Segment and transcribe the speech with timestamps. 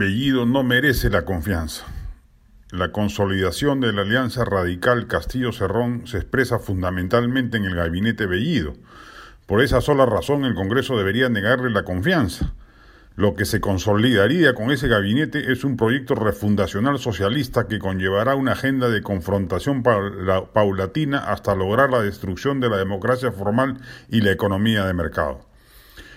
[0.00, 1.84] Bellido no merece la confianza.
[2.70, 8.72] La consolidación de la alianza radical Castillo-Cerrón se expresa fundamentalmente en el gabinete Bellido.
[9.44, 12.54] Por esa sola razón el Congreso debería negarle la confianza.
[13.14, 18.52] Lo que se consolidaría con ese gabinete es un proyecto refundacional socialista que conllevará una
[18.52, 23.76] agenda de confrontación paulatina hasta lograr la destrucción de la democracia formal
[24.08, 25.49] y la economía de mercado.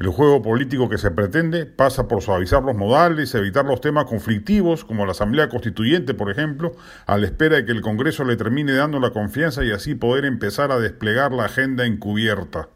[0.00, 4.84] El juego político que se pretende pasa por suavizar los modales, evitar los temas conflictivos,
[4.84, 6.72] como la Asamblea Constituyente, por ejemplo,
[7.06, 10.24] a la espera de que el Congreso le termine dando la confianza y así poder
[10.24, 12.68] empezar a desplegar la agenda encubierta.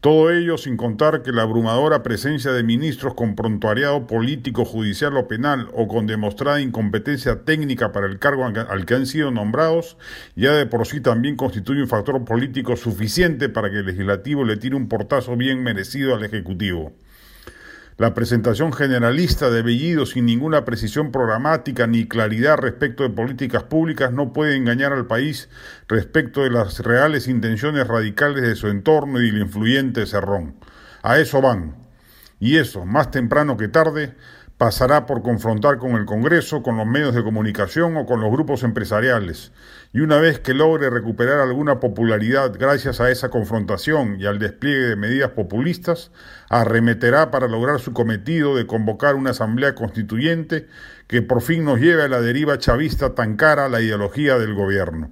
[0.00, 5.26] Todo ello sin contar que la abrumadora presencia de ministros con prontuariado político, judicial o
[5.26, 9.96] penal o con demostrada incompetencia técnica para el cargo al que han sido nombrados,
[10.36, 14.56] ya de por sí también constituye un factor político suficiente para que el legislativo le
[14.56, 16.92] tire un portazo bien merecido al Ejecutivo.
[17.98, 24.12] La presentación generalista de Bellido sin ninguna precisión programática ni claridad respecto de políticas públicas
[24.12, 25.48] no puede engañar al país
[25.88, 30.54] respecto de las reales intenciones radicales de su entorno y del influyente Cerrón.
[31.02, 31.87] A eso van.
[32.40, 34.14] Y eso, más temprano que tarde,
[34.58, 38.64] pasará por confrontar con el Congreso, con los medios de comunicación o con los grupos
[38.64, 39.52] empresariales.
[39.92, 44.88] Y una vez que logre recuperar alguna popularidad gracias a esa confrontación y al despliegue
[44.88, 46.10] de medidas populistas,
[46.50, 50.66] arremeterá para lograr su cometido de convocar una asamblea constituyente
[51.06, 54.54] que por fin nos lleve a la deriva chavista tan cara a la ideología del
[54.54, 55.10] gobierno.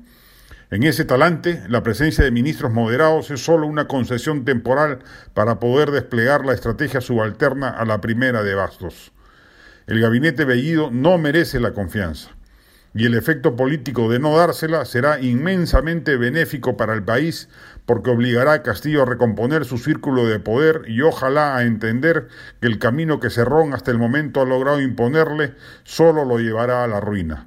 [0.69, 4.99] En ese talante, la presencia de ministros moderados es solo una concesión temporal
[5.33, 9.13] para poder desplegar la estrategia subalterna a la primera de Bastos.
[9.87, 12.31] El gabinete Bellido no merece la confianza
[12.97, 17.49] y el efecto político de no dársela será inmensamente benéfico para el país
[17.85, 22.27] porque obligará a Castillo a recomponer su círculo de poder y ojalá a entender
[22.61, 26.89] que el camino que Cerrón hasta el momento ha logrado imponerle solo lo llevará a
[26.89, 27.47] la ruina.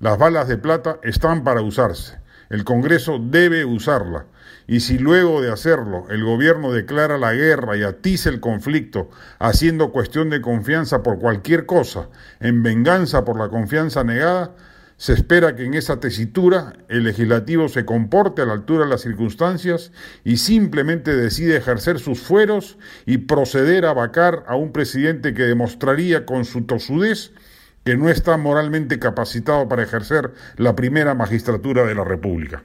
[0.00, 2.21] Las balas de plata están para usarse.
[2.52, 4.26] El Congreso debe usarla.
[4.66, 9.08] Y si luego de hacerlo el gobierno declara la guerra y atiza el conflicto,
[9.38, 12.10] haciendo cuestión de confianza por cualquier cosa,
[12.40, 14.54] en venganza por la confianza negada,
[14.98, 19.00] se espera que en esa tesitura el legislativo se comporte a la altura de las
[19.00, 19.90] circunstancias
[20.22, 22.76] y simplemente decide ejercer sus fueros
[23.06, 27.32] y proceder a vacar a un presidente que demostraría con su tosudez
[27.84, 32.62] que no está moralmente capacitado para ejercer la primera magistratura de la República.